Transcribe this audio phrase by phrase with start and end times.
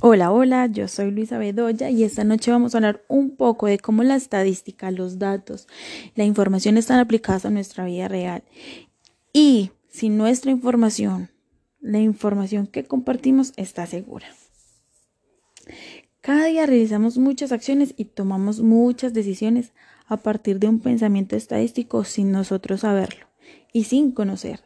[0.00, 3.80] Hola, hola, yo soy Luisa Bedoya y esta noche vamos a hablar un poco de
[3.80, 5.66] cómo la estadística, los datos,
[6.14, 8.44] la información están aplicadas a nuestra vida real.
[9.32, 11.30] Y si nuestra información,
[11.80, 14.28] la información que compartimos está segura.
[16.20, 19.72] Cada día realizamos muchas acciones y tomamos muchas decisiones
[20.06, 23.26] a partir de un pensamiento estadístico sin nosotros saberlo
[23.72, 24.60] y sin conocer.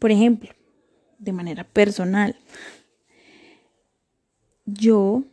[0.00, 0.50] Por ejemplo,
[1.20, 2.36] de manera personal,
[4.72, 5.24] yo,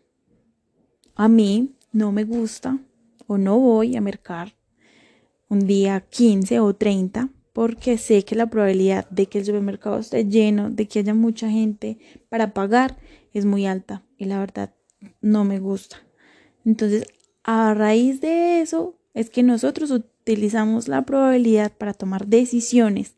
[1.16, 2.80] a mí, no me gusta
[3.27, 4.55] o no voy a mercar
[5.49, 10.25] un día 15 o 30 porque sé que la probabilidad de que el supermercado esté
[10.25, 11.98] lleno, de que haya mucha gente
[12.30, 12.98] para pagar,
[13.34, 14.73] es muy alta y la verdad
[15.21, 15.97] no me gusta.
[16.66, 17.05] Entonces,
[17.44, 23.16] a raíz de eso es que nosotros utilizamos la probabilidad para tomar decisiones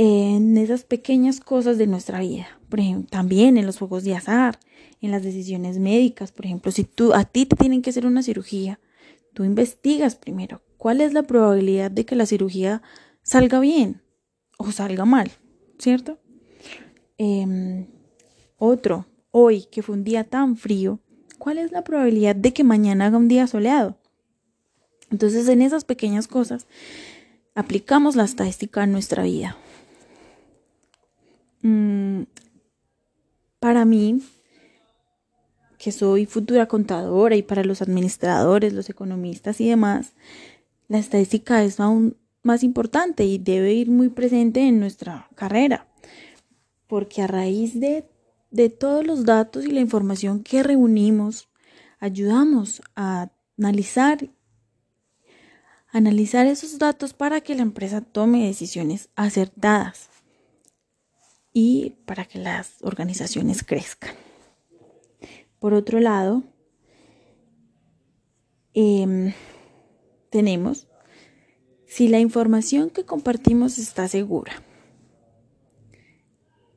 [0.00, 2.46] en esas pequeñas cosas de nuestra vida.
[2.68, 4.60] Por ejemplo, también en los juegos de azar,
[5.00, 6.30] en las decisiones médicas.
[6.30, 8.78] Por ejemplo, si tú, a ti te tienen que hacer una cirugía,
[9.34, 12.80] tú investigas primero cuál es la probabilidad de que la cirugía
[13.22, 14.00] salga bien
[14.56, 15.32] o salga mal,
[15.80, 16.20] ¿cierto?
[17.18, 17.88] Em,
[18.56, 21.00] otro, hoy que fue un día tan frío,
[21.38, 23.98] ¿cuál es la probabilidad de que mañana haga un día soleado?
[25.10, 26.68] Entonces, en esas pequeñas cosas,
[27.56, 29.56] aplicamos la estadística en nuestra vida.
[31.62, 32.22] Mm,
[33.58, 34.22] para mí,
[35.78, 40.12] que soy futura contadora y para los administradores, los economistas y demás,
[40.88, 45.86] la estadística es aún más importante y debe ir muy presente en nuestra carrera,
[46.86, 48.08] porque a raíz de,
[48.50, 51.48] de todos los datos y la información que reunimos,
[52.00, 54.30] ayudamos a analizar
[55.90, 60.10] analizar esos datos para que la empresa tome decisiones acertadas
[61.60, 64.14] y para que las organizaciones crezcan.
[65.58, 66.44] Por otro lado,
[68.74, 69.32] em,
[70.30, 70.86] tenemos
[71.84, 74.52] si la información que compartimos está segura.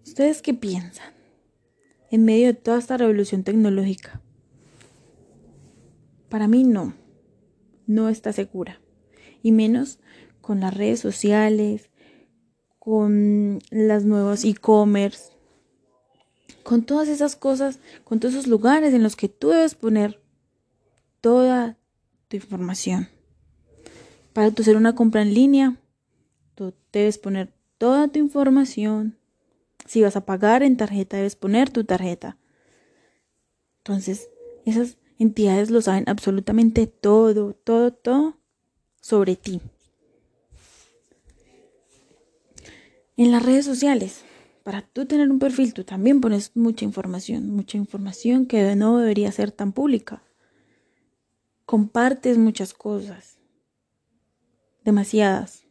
[0.03, 1.14] ¿Ustedes qué piensan?
[2.09, 4.20] En medio de toda esta revolución tecnológica.
[6.28, 6.96] Para mí no,
[7.86, 8.81] no está segura.
[9.44, 10.00] Y menos
[10.41, 11.91] con las redes sociales,
[12.81, 15.34] con las nuevas e-commerce,
[16.64, 20.19] con todas esas cosas, con todos esos lugares en los que tú debes poner
[21.22, 21.78] toda
[22.28, 23.08] tu información.
[24.34, 25.75] Para tú hacer una compra en línea,
[26.56, 29.16] tú debes poner toda tu información.
[29.86, 32.40] Si vas a pagar en tarjeta, debes poner tu tarjeta.
[33.78, 34.28] Entonces,
[34.66, 38.40] esas entidades lo saben absolutamente todo, todo, todo
[39.02, 39.62] sobre ti.
[43.22, 44.24] En las redes sociales,
[44.64, 49.32] para tú tener un perfil, tú también pones mucha información, mucha información que no debería
[49.32, 50.24] ser tan pública.
[51.68, 53.38] Compartes muchas cosas,
[54.84, 55.68] demasiadas.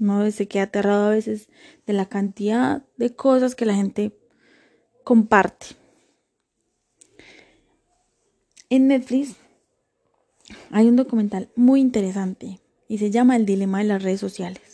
[0.00, 1.50] No se queda aterrado a veces
[1.86, 4.18] de la cantidad de cosas que la gente
[5.04, 5.66] comparte.
[8.70, 9.36] En Netflix
[10.72, 14.69] hay un documental muy interesante y se llama El dilema de las redes sociales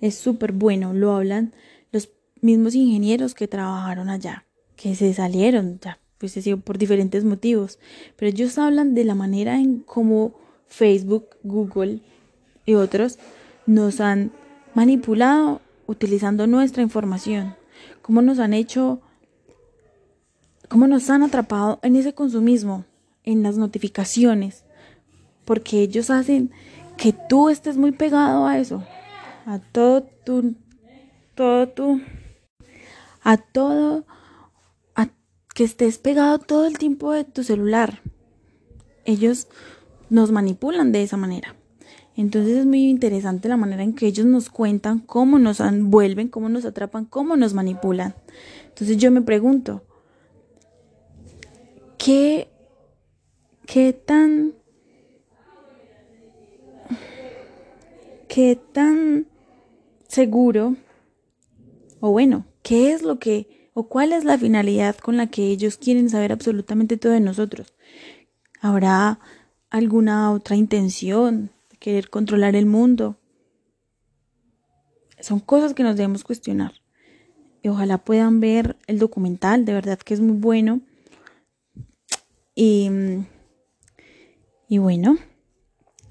[0.00, 0.92] es súper bueno.
[0.92, 1.52] Lo hablan
[1.92, 4.44] los mismos ingenieros que trabajaron allá,
[4.76, 7.78] que se salieron ya, pues sido por diferentes motivos.
[8.16, 10.34] Pero ellos hablan de la manera en cómo
[10.66, 12.00] Facebook, Google
[12.64, 13.18] y otros
[13.66, 14.32] nos han
[14.74, 17.54] manipulado utilizando nuestra información.
[18.02, 19.00] Cómo nos han hecho,
[20.68, 22.84] cómo nos han atrapado en ese consumismo,
[23.24, 24.64] en las notificaciones.
[25.44, 26.50] Porque ellos hacen
[26.96, 28.82] que tú estés muy pegado a eso
[29.46, 30.56] a todo tu,
[31.36, 32.00] todo tu,
[33.22, 34.04] a todo,
[34.96, 35.08] a
[35.54, 38.02] que estés pegado todo el tiempo de tu celular.
[39.04, 39.46] Ellos
[40.10, 41.54] nos manipulan de esa manera.
[42.16, 46.48] Entonces es muy interesante la manera en que ellos nos cuentan cómo nos envuelven, cómo
[46.48, 48.16] nos atrapan, cómo nos manipulan.
[48.68, 49.84] Entonces yo me pregunto,
[51.98, 52.48] ¿qué,
[53.64, 54.54] qué tan,
[58.26, 59.26] qué tan
[60.08, 60.76] seguro,
[62.00, 65.76] o bueno, qué es lo que, o cuál es la finalidad con la que ellos
[65.76, 67.74] quieren saber absolutamente todo de nosotros.
[68.60, 69.20] ¿Habrá
[69.70, 73.16] alguna otra intención de querer controlar el mundo?
[75.20, 76.72] Son cosas que nos debemos cuestionar.
[77.62, 80.80] Y ojalá puedan ver el documental, de verdad que es muy bueno.
[82.54, 82.88] Y,
[84.68, 85.18] y bueno,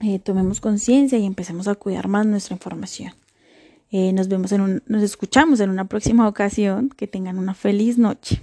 [0.02, 3.14] eh, tomemos conciencia y empecemos a cuidar más nuestra información.
[3.98, 6.90] Eh, nos vemos en un, nos escuchamos en una próxima ocasión.
[6.90, 8.42] Que tengan una feliz noche.